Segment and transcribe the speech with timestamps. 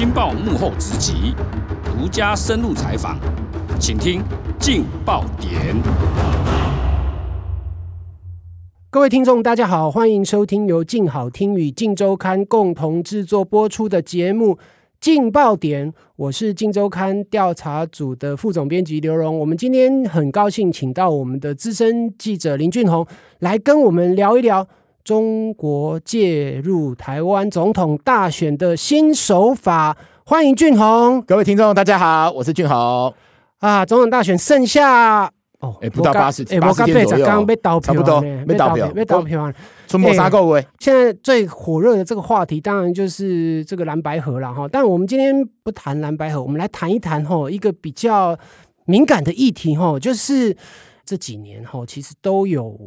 [0.00, 1.34] 镜报幕后直击，
[1.84, 3.18] 独家深入采访，
[3.78, 4.22] 请听
[4.58, 5.76] 劲爆点。
[8.88, 14.54] 各位听众，大家好，欢迎收听由镜好听与镜周刊共同制作播出的节目
[14.98, 15.92] 《劲爆点》。
[16.16, 19.38] 我是镜周刊调查组的副总编辑刘荣。
[19.38, 23.06] 我们今天很高兴请到我们的资深记者林俊宏
[23.40, 24.66] 来跟我们聊一聊
[25.02, 29.96] 中国介入台湾总统大选的新手法。
[30.24, 31.20] 欢迎俊宏。
[31.22, 33.12] 各位听众，大家好，我是俊宏。
[33.58, 35.30] 啊，总统大选剩下。
[35.60, 39.52] 哦，哎，不到八十，八十天左右，刚刚被倒票，差不多，没倒票，没倒票。
[39.86, 44.66] 春末杀够位，现在最火热的这个话题，当然就是这个蓝白河了哈。
[44.70, 48.34] 但我们今天不谈蓝白河，我们来谈一谈哈一个比较
[48.86, 50.56] 敏感的议题哈，就是
[51.10, 52.78] 这几年哈其实都有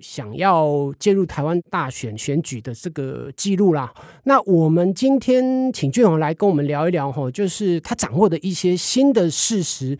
[0.00, 3.94] 想要介入台湾大选选举的这个记录啦。
[4.24, 9.96] 那我们今天请俊宏来跟我们聊一聊哈，就是他掌握的一些新的事实。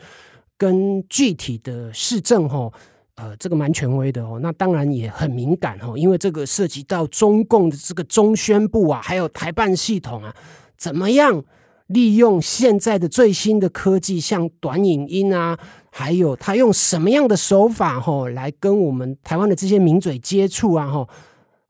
[0.60, 2.68] 跟具体的市政哈，
[3.14, 4.40] 呃，这个蛮权威的哦。
[4.42, 10.34] 那当然也很敏感哦，因为这个涉及到中共的这个中宣部啊，还有台办系统啊，
[10.76, 11.44] 怎么样
[11.88, 15.58] 利用现在的最新的科技，像短影音啊，
[15.90, 21.08] 还有他用什么样的手法哈，来跟我们台湾的这些名嘴接触啊哈，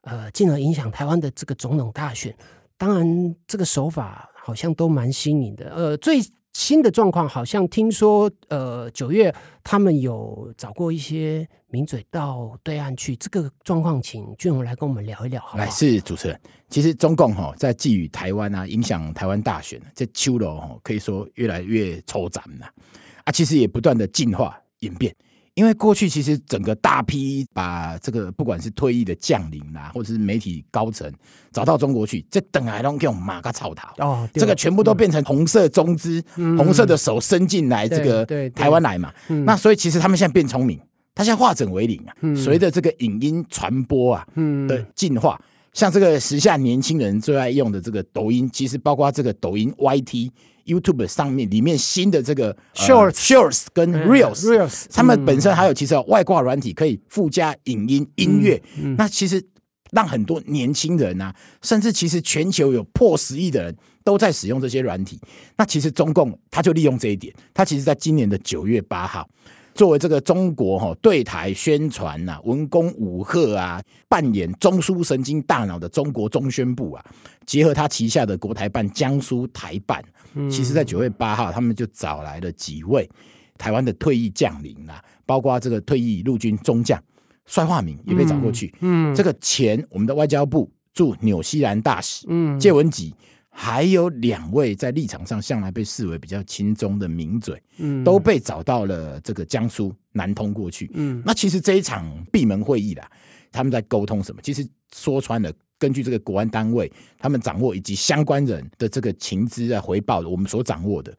[0.02, 2.32] 呃，进而影响台湾的这个总统大选。
[2.76, 6.20] 当然，这个手法好像都蛮新颖的，呃，最。
[6.52, 9.32] 新的状况好像听说，呃，九月
[9.62, 15.56] 他们有找过一些名嘴到对岸去，这个状况，请俊宏来跟我们聊一聊好？
[15.56, 16.40] 来，是主持人。
[16.68, 22.66] 其实中共哈在寄予台湾啊，影响台湾大选，这秋楼哈可以说越来越抽斩了
[23.24, 25.14] 啊，其实也不断的进化演变。
[25.58, 31.12] 因为过去其实整个大批把这个不管是退役的将领啦，或者是媒体高层
[31.50, 39.12] 找到中国去，这等来都给我们马个草头哦，这个全部都变成红色中资，嗯、红色的手伸进来这个台湾来嘛。
[39.44, 40.78] 那所以其实他们现在变聪明，
[41.12, 44.24] 他现在化整为零啊，随着这个影音传播啊
[44.68, 45.40] 的进化，
[45.72, 50.30] 像这个时下年轻人最爱用的这个抖音，其实包括这个抖音 YT。
[50.68, 58.62] YouTube 上面里面新的这个 Shorts、Shorts 跟 Reels，嗯、Reels，他们本身还有其实有外挂软体可以附加影音音乐，
[58.98, 59.42] 那其实
[59.92, 63.74] 让很多年轻人啊，甚至其实全球有破十亿的人
[64.04, 65.18] 都在使用这些软体。
[65.56, 69.26] 那其实中共他就利用这一点，他其实在今年的九月八号。
[69.78, 77.04] 作为这个中国哈对台宣传呐、文攻武吓啊，扮演中枢神经大脑的中国中宣部啊，
[77.46, 80.02] 结合他旗下的国台办、江苏台办，
[80.50, 83.08] 其实在九月八号，他们就找来了几位
[83.56, 87.00] 台湾的退役将领啊，包括这个退役陆军中将
[87.46, 93.14] 帅化明也被找过去，嗯，这个前我们的外交部驻纽西兰大使，嗯，谢文吉。
[93.50, 103.10] 还有两位在立场上向来被视为比较亲中的名嘴，嗯，都被找到了这个江苏南通过去，嗯，那其实这一场闭门会议啦，
[103.50, 104.40] 他们在沟通什么？
[104.42, 111.12] 其实说穿了，根据这个国安单位他们掌握以及相关人的这个情资啊回报，我们所掌握的。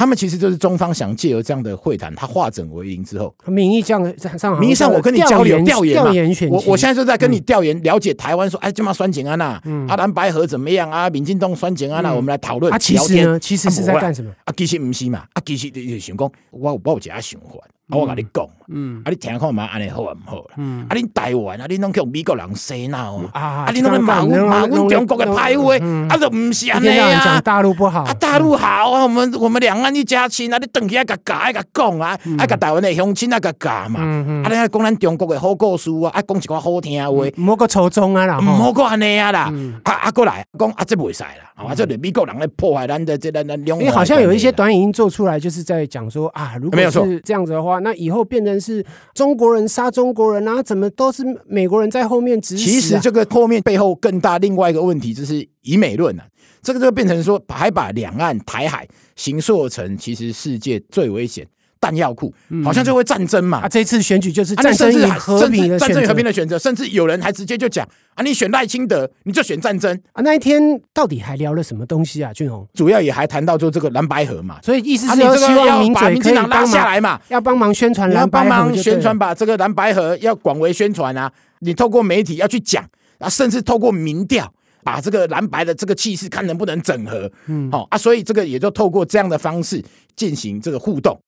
[0.00, 4.02] 他们其实就是中方想借由这样的会谈，他化整为零之后，名义上
[4.38, 11.10] 上名义上我跟你交流调研调研选我我现在就在跟你调研了解台湾，说哎，这么酸碱啊那，阿蓝白河怎么样啊？
[11.10, 12.72] 民进党酸碱安娜，我们来讨论。
[12.72, 14.30] 啊，其实呢，其实是在干什么？
[14.46, 17.58] 啊，其实不是嘛，啊，其实就是想讲，我我有一个想法。
[17.90, 25.74] 啊，我甲你讲，嗯，啊，你听看嘛，安尼好啊，唔好啦，嗯，啊，你台湾啊，你拢叫美国人洗脑啊，啊，你拢骂骂阮中国嘅歹话，
[26.14, 39.52] 啊，就唔是安尼啊，大陆不好，啊，大陆好啊，我们我们两岸一家亲啊，你等起来甲教，爱甲讲啊，爱甲台湾的乡亲啊，甲讲嘛，啊，你爱讲咱中国嘅好故事啊，啊讲一寡好听话，唔好个初衷啊啦，唔好个安尼啊啦，
[39.84, 48.60] 啊啊过来讲啊，这袂使啦，啊，这美国人咧破坏咱的这咱咱两，因为好像有一些短影音做出来，就是在讲说啊，如果是这样子的话，那以后变成。
[48.60, 50.62] 是中国人杀中国人啊？
[50.62, 52.70] 怎么都是美国人在后面指使？
[52.70, 56.26] 其实这个后面背后更大另外一个问题就是以美论啊，
[56.60, 61.46] 这个就变成说还把两岸台海形塑成其实世界最危险
[61.80, 62.32] 弹药库，
[62.62, 63.60] 好像就会战争嘛。
[63.60, 70.20] 啊，这次选举就是战争与和平的选择，战争与和平的选择，甚至有人还直接就讲啊，你选赖清德，你就选战争啊。
[70.22, 70.62] 那一天
[70.92, 72.30] 到底还聊了什么东西啊？
[72.34, 81.32] 俊宏主要也还谈到就这个蓝白河嘛，所以意思是要希望民把民进党拉下来嘛，要帮忙宣传，要帮忙宣传，把这个蓝白河要广为宣传啊。
[81.60, 82.84] 你透过媒体要去讲
[83.18, 84.52] 啊，甚至透过民调
[84.84, 87.30] 把这个蓝白的这个气势看能不能整合。
[87.46, 89.82] 嗯，好啊，所以这个也就透过这样的方式
[90.14, 91.18] 进行这个互动。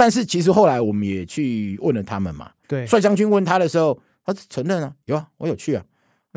[0.00, 5.84] 但是其实后来我们也去问了他们嘛，对，帅将军问他的时候，他承认啊，有啊，我有去啊，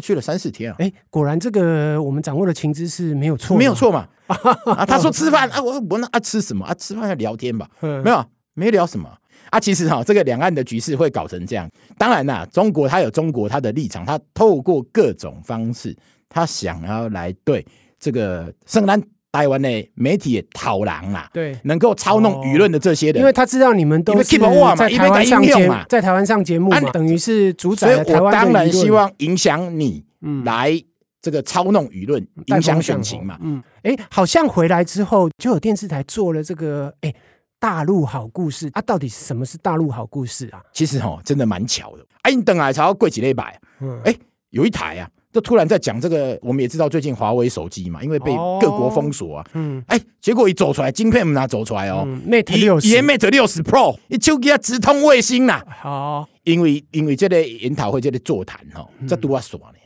[0.02, 0.76] 去了三四天啊。
[0.80, 4.06] 哎，果然这个我们掌握的情资是没有错，没有错嘛。
[4.76, 6.74] 啊，他说吃饭啊，我我那啊吃什么啊？
[6.74, 7.70] 吃饭要聊天吧？
[7.80, 9.10] 没有，没聊什么
[9.50, 9.58] 啊。
[9.58, 15.96] 其实哈，这个两岸的局势会搞成这样，当然啦，中国他有中国他的立场，他透过各种方式，
[16.28, 17.66] 他想要来对
[17.98, 19.02] 这个深蓝。
[19.34, 28.14] 台湾的媒体的讨狼啦，对，能够操弄舆论的这些人，因为他知道你们都是在台湾上节目，在台湾上节目嘛，等于是主宰了台湾。
[28.14, 30.06] 所以我当然希望影响你，
[30.46, 30.80] 来
[31.20, 33.40] 这个操弄舆论，影响选情嘛。
[33.42, 37.12] 嗯，哎，好像回来之后就有电视台做了这个，哎，
[37.60, 40.62] 大陆好故事啊，到底什么是大陆好故事啊？
[40.72, 42.06] 其实哈，真的蛮巧的。
[42.22, 44.16] 哎，你等来才要贵几礼拜，嗯，哎，
[44.52, 45.10] 有一台啊。
[45.34, 48.32] 就突然在讲这个，我们也知道最近华为手机嘛，因为被
[48.62, 59.83] 各国封锁啊，嗯，哎，结果一走出来，晶片们拿走出来哦，Mate 六十，也 Mate 六十 Pro，一手机啊直通卫星呐，好，因为因为这个研讨会这个座谈哈，这都要耍呢。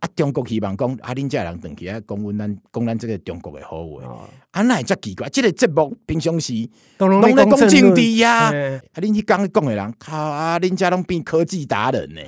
[0.00, 0.08] 啊！
[0.14, 5.28] 中国希望讲啊，恁这人等起来讲阮咱讲咱这个中国的好话，啊，那才奇怪。
[5.28, 6.68] 这个节目平常时
[6.98, 8.52] 拢在讲政治呀，啊，
[8.96, 12.20] 恁去刚讲的人，靠啊，恁家拢变科技达人呢。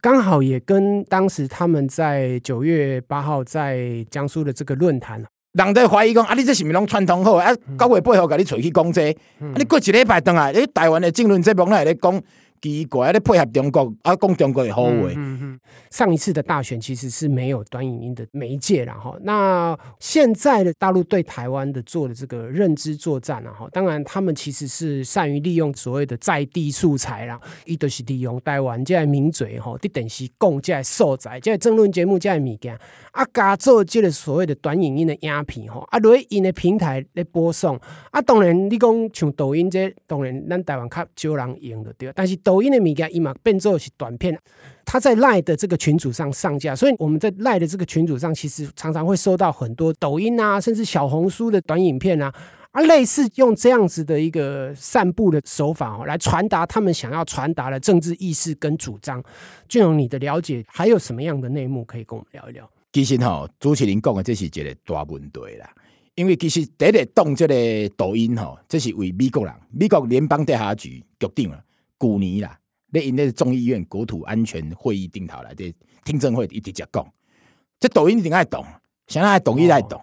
[0.00, 7.54] 刚好也跟当时他们在九月八号在江苏的这个论坛，人在怀疑讲啊，你这是咪拢串通好啊？
[7.78, 9.10] 九月八号给你出去讲这，
[9.40, 12.22] 啊，你过一礼拜等来，诶，台湾的政论节目来咧讲。
[12.60, 14.90] 奇怪，咧配合中国啊，讲中国的好话。
[14.90, 15.60] 嗯嗯嗯。
[15.90, 19.16] 上一次的大选其实是没有短影音的媒介了哈。
[19.22, 32.78] 那现在的大陆对台湾的做的这个认知作战啊哈，当然他们其实是善于利用所谓的在地素材啦，伊都是利用台湾这名嘴哈，的等是讲这素材，这政论节目这物件
[33.12, 37.80] 啊，加做这个所谓的短影音的影片吼，啊，落因的平台来播送
[38.10, 38.20] 啊。
[38.20, 42.36] 当然你讲像抖音这，当然咱台湾较少人用的对，但是。
[42.50, 44.36] 抖音的米家伊嘛变做是短片，
[44.84, 52.34] 他在赖的这个群组上上架，所以我们在赖的这个群组上，其实常常会收到很多抖音啊，甚至小红书的短影片啊，
[52.72, 59.22] 啊，类似用这样子的一个散布的手法哦，来传达他们想要传达的政治意识跟主张。
[59.68, 62.68] 俊荣，你的了解还有什么样的内幕可以跟我们聊一聊？
[62.92, 65.70] 其实哈，朱麒麟讲的这是一个大问题啦，
[66.16, 67.54] 因为其实第一个动这个
[67.96, 71.62] 抖音哈，这是为美国人，美国联邦调查局决定了。
[72.00, 72.58] 古年啦，
[72.90, 75.70] 那因那众议院国土安全会议定好来这
[76.02, 77.06] 听证会一直在讲，
[77.78, 78.64] 这抖音一定爱懂，
[79.08, 80.02] 想爱懂伊爱懂，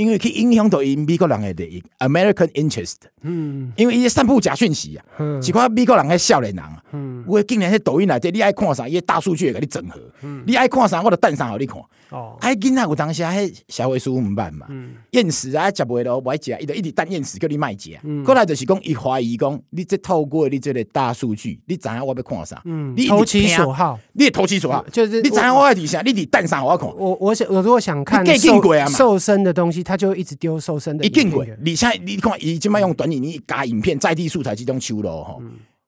[0.00, 11.78] 因为去影响到美国人的利益，American interest，嗯，因为伊散布假讯息啊，嗯，是看美国人的少年人啊，嗯，我今年在抖音内底，你爱看啥，伊大数据会给你整合，嗯，你爱看啥，我就弹啥给你看。
[12.10, 14.66] 哦，哎，囡仔有当时还社会书毋捌嘛，
[15.12, 17.96] 厌食啊，食袂落，我食，伊就一直等厌食叫你卖食。
[18.24, 22.60] 过来就是讲，伊怀疑讲，你即透过你这个大数据，你知影我要看啥？
[22.64, 26.88] 嗯，你投其所好，你也投其所好，就是你知影我爱底啥，你得等啥我看？
[26.96, 31.04] 我我想，我如果想看瘦瘦身的东西，他就一直丢瘦身的。
[31.04, 35.42] 一定贵，你现在你看，伊即摆用短影，你加影片在地素材即种收咯吼，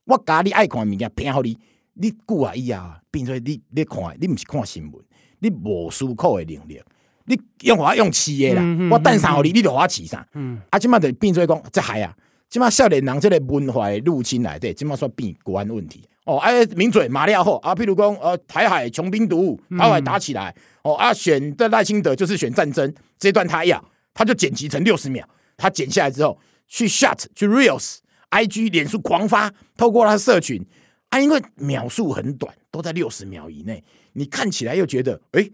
[0.07, 1.57] 我加你爱看物件，偏好你，
[1.95, 5.01] 你顾啊伊啊，变做你你看，你唔是看新闻。
[5.39, 6.81] 你无思考的能力，
[7.27, 10.27] 你用我用饲的啦，嗯、我等啥互你，你就我饲啥。
[10.35, 12.15] 嗯、啊，即马就变做讲，即害啊！
[12.49, 16.03] 即马少年人即个文化的入侵来对，即马说变国安问题。
[16.25, 23.85] 哦，哎，名嘴马料后啊，譬如讲，呃，台海穷兵黩武，台海打起来，哦啊，选的赖清德就是选战争，这段他要，
[24.15, 26.39] 他就剪辑成六十秒，他剪下来之后
[26.69, 30.65] 去 shut 去 reels，IG 脸书狂发，透过他社群，
[31.11, 33.83] 啊，因为秒数很短，都在六十秒以内。
[34.13, 35.53] 你看起来又觉得，哎、欸，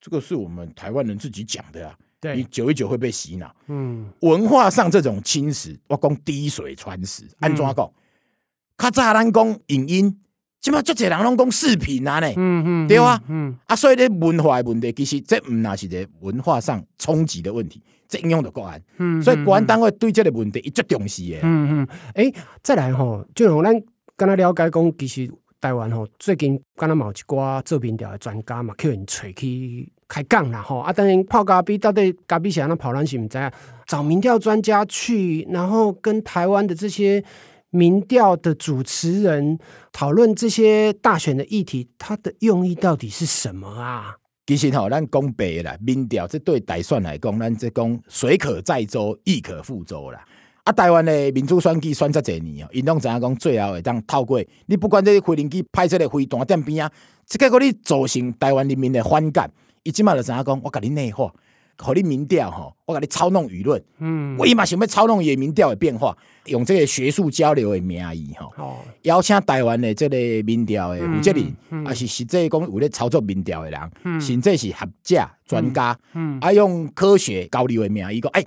[0.00, 1.96] 这个是我们台湾人自己讲的啊。
[2.20, 3.54] 对，你久一久会被洗脑。
[3.68, 7.24] 嗯，文化上这种侵蚀，我讲滴水穿石。
[7.38, 7.74] 安怎讲？
[7.74, 10.20] 较早咱讲影音，
[10.60, 12.28] 起码足侪人拢讲视频啊呢。
[12.36, 13.22] 嗯嗯，对啊。
[13.28, 18.82] 嗯啊，所以咧文化的问题，其实这唔那是个文化上冲击的问题，这应用的国安。
[18.98, 21.38] 嗯，所以国安单位对这个问题一直重视的。
[21.42, 23.82] 嗯嗯，哎、欸，再来吼，就让咱
[24.16, 25.32] 跟他了解讲，其实。
[25.62, 30.78] 台湾吼，最近敢若某一寡做民调的专家嘛，叫人找去开讲啦吼。
[30.78, 33.52] 啊，当然泡咖啡到底咖啡是安怎泡，咱是毋知啊。
[33.86, 37.22] 找民调专家去，然后跟台湾的这些
[37.68, 39.58] 民调的主持人
[39.92, 44.16] 讨论这些大选的议题，它的用意到底是什么啊？
[44.50, 50.24] 其实吼，咱讲白啦，民调这对大选来讲，咱即讲水可载舟，亦可覆舟啦。
[50.64, 56.90] 啊，台湾的民主选举选择侪年哦，因拢知影讲最后会当透过你不管这个飞机派出的飞弹点边啊，
[57.26, 59.48] 即个个你造成台湾人民的反感，
[59.84, 61.32] 伊即马就知影讲我甲你内化，
[61.80, 71.84] 和你民调吼，我给你操弄舆论，嗯，我伊嘛想要操弄伊民调的变化，用这个学术交流的名义吼，哦，邀请台湾的这个民调的负责人，嗯嗯。
[71.86, 74.20] 啊是实际讲有咧操作民调的人，嗯。
[74.20, 78.44] 甚至是学者专家，嗯，啊用科学交流的名义讲，哎，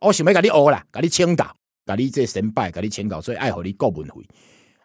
[0.00, 1.44] 我想要甲你学啦，甲你请教，
[1.84, 4.14] 甲你这神拜，甲你请教，所以爱互你顾问费，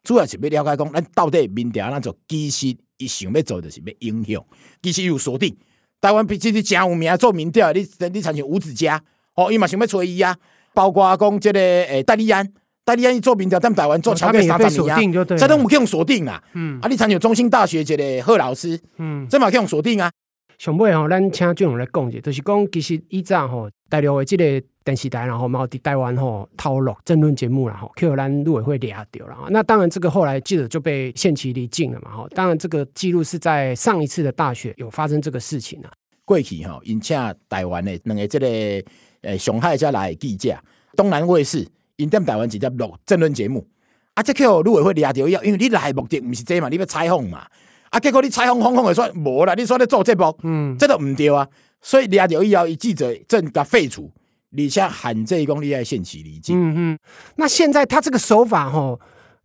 [0.04, 4.44] 主要是要了解讲，咱到底民调咱做，其实伊想要做就是要影响，
[4.82, 5.56] 其实有锁定。
[6.04, 9.02] 台湾毕竟是真有名做民调，你你参像吴子家，
[9.36, 10.36] 哦，伊嘛想要找伊啊，
[10.74, 12.46] 包括讲这个诶戴利安，
[12.84, 16.44] 戴利安伊做民调，但台湾做超过三十年啊，这都有去用锁定啦。
[16.56, 20.12] 嗯，啊，你参像中兴大学这个贺老师，嗯，这嘛去用锁定啊。
[20.58, 29.38] 上尾吼，咱请俊宏来讲者，就是讲其实以前吼，大陆的这个电视台，然后嘛，伫台湾吼透露争论节目啦，吼，去互咱陆委会抓到了。
[29.50, 32.28] 那当然，这个后来记者就被限期离境了嘛，吼。
[32.30, 35.92] 当然，这个记录是在上一次的大选有发生这个事情啊。
[36.26, 37.18] 过去吼，因请
[37.50, 40.58] 台湾的两个这个诶上海遮来的记者，
[40.96, 41.68] 东南卫视
[41.98, 43.68] 因踮台湾直接录争论节目，
[44.14, 47.46] 啊，这去互陆委会抓到以后，因为你来的目的毋是这嘛，你要采访嘛。
[47.94, 48.00] 啊！
[48.00, 51.48] 结果你采访访访的说无啦，你说你做节目，嗯，这都唔对啊。
[51.80, 54.10] 所以抓到以后，伊记者证甲废除，
[54.52, 56.58] 而且限制讲你爱限期离境。
[56.60, 57.00] 嗯嗯。
[57.36, 59.00] 那现在他这个手法吼，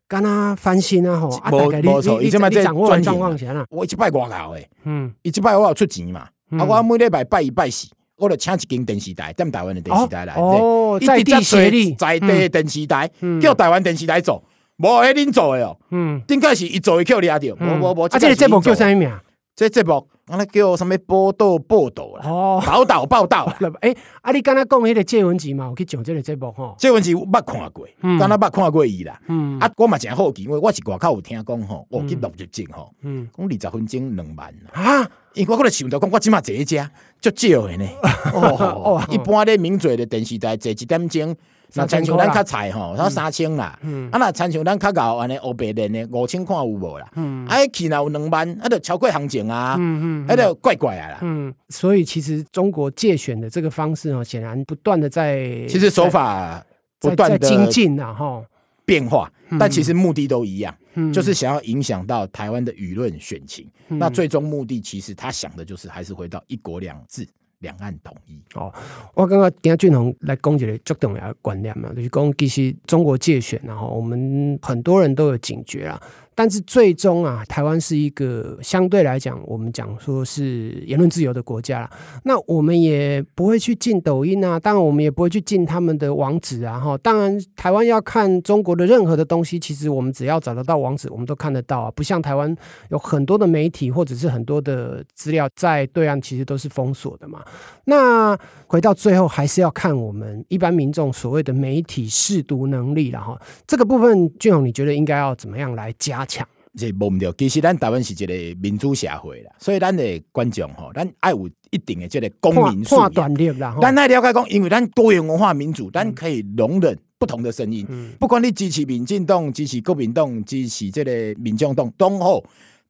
[0.06, 3.66] 敢若翻新啊吼，啊无错，伊即摆在掌握状况下啦。
[3.68, 6.20] 我一摆外口诶，嗯，伊即摆我有出钱嘛，
[6.52, 7.86] 啊，我每礼拜拜一拜四，
[8.16, 13.10] 我就请一间电视台，踮台湾的电视台来，哦，在地水利，在地电视台
[13.42, 14.42] 叫台湾电视台做。
[14.78, 18.04] 无迄恁做诶哦，嗯，应该是伊做一扣抓着，无无无。
[18.06, 19.10] 啊，这个节目叫啥名？
[19.56, 22.30] 这节目安尼叫啥物报道报道啦？
[22.30, 23.52] 哦，报道报道。
[23.82, 23.92] 诶，
[24.22, 26.76] 啊，你刚才讲迄个谢文吉嘛，有去上即个节目吼。
[26.78, 27.84] 谢文吉捌看过，
[28.20, 29.20] 敢若捌看过伊啦。
[29.26, 36.76] 嗯，啊，我嘛真好奇，因为我是外口有听讲吼，我去录入证吼，嗯，讲二十分钟两万啊，因为我可能想到讲，我即马坐一只
[37.20, 37.84] 足少诶呢。
[38.32, 41.34] 哦，一般咧名嘴的电视台坐一点钟。
[41.74, 44.08] 那亲像咱较菜吼，然后三千啦，嗯。
[44.10, 47.08] 啊那亲像咱较高安尼欧白连的五千看有无啦？
[47.14, 47.46] 嗯。
[47.46, 51.18] 啊去若有两万，啊就超过行情啊，嗯嗯，啊就怪怪啊啦。
[51.22, 56.64] 嗯，所以其实中国借选的这个方式哦，显然不断的在，其实手法
[57.00, 58.42] 不断的精进啊，哈，
[58.84, 60.74] 变化，但其实目的都一样，
[61.12, 63.70] 就是想要影响到台湾的舆论选情。
[63.88, 67.28] 那最终目的其实他想的就是还是回到一国两制。
[67.60, 68.72] 两岸统一哦，
[69.14, 76.00] 我刚刚听俊宏来讲一个最重要的观念嘛，就是讲其实中国界选，然后我们很多人都有警觉啊。
[76.38, 81.90] 但是最终啊，台湾是一个相对来讲，我们讲说是言论自由的国家啦。
[82.22, 86.78] 那我们也不会去进抖音啊，当然我们也不会去进他们的网址啊。
[86.78, 91.90] 哈，当然台湾要看中国的任何的东西，其实我们只要找得到网址，我们都看得到啊。
[91.90, 92.56] 不像台湾
[92.90, 97.44] 有很多的媒体或者是很多的资料在对岸，其实都是封锁的嘛。
[97.86, 103.36] 那回到最后，还是要看我们一般民众所谓的媒体识读能力了哈。
[103.66, 106.27] 这个部分，俊宏，你觉得应该要怎么样来加？
[106.28, 113.34] 强这无毋对，其实咱台湾是一个民主社会啦，所以咱的观众吼，咱爱有一定的这个公民素养。
[113.80, 117.84] 咱爱了解讲，因为咱多元文化民主，咱可以容忍不同的声音。
[117.88, 122.40] 嗯、不管你支持民进党、支持国民党、支持这个民众党，都好。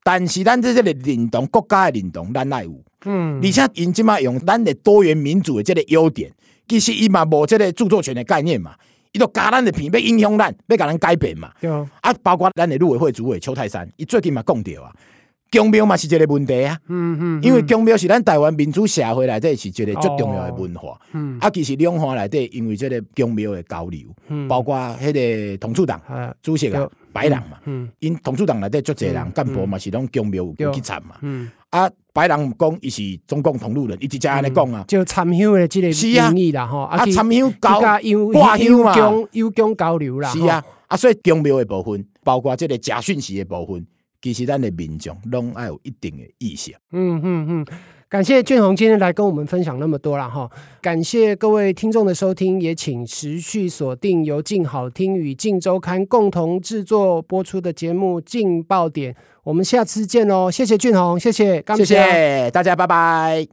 [0.03, 2.85] 但是咱这这个认同国家的认同，咱爱有。
[3.05, 6.31] 嗯，而且因即马用咱的多元民主的这个优点，
[6.67, 8.75] 其实伊嘛无这个著作权的概念嘛。
[9.19, 11.51] 伊都加咱的片，要影响咱，要甲咱改变嘛。
[11.61, 14.95] 对啊，啊，包括咱的陆委会主委邱泰山，伊最近嘛讲到啊，
[15.51, 16.79] 宫庙嘛是一个问题啊。
[16.87, 20.97] 嗯嗯，因为宫庙是咱台湾民主社会内底是一个最重要的文化。
[21.13, 24.07] 嗯，啊，其实两岸内底因为这个宫庙的交流，
[24.49, 26.01] 包括迄个同处党
[26.41, 31.17] 主席啊，白人嘛，嗯，因同处党内底足侪人干部嘛是拢宫庙有去参嘛。
[31.23, 31.91] 嗯，啊。
[32.19, 38.01] 白人讲伊是中共同路人，伊直接安尼讲啊，就参与的即个名义啦，吼，啊，参与交挂
[38.59, 38.97] 香嘛，
[39.31, 43.87] 有讲交流啦，是啊，啊，所以宗庙的部分，包括即个假讯息的部分，
[44.21, 46.73] 其实咱的民众拢爱有一定的意识。
[46.93, 47.67] 嗯嗯嗯。
[48.11, 59.13] 感谢俊宏今天来跟我们分享那么多了哈，感谢各位听众的收听，也请持续锁定由静好听与静周刊共同制作播出的节目《镜爆点》，
[59.45, 60.51] 我们下次见喽！
[60.51, 63.47] 谢谢俊宏，谢谢，谢谢大家，拜拜。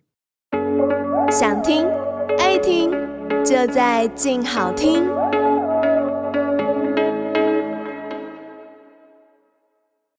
[1.30, 1.86] 想听
[2.40, 2.90] 爱听，
[3.44, 5.25] 就在静好听。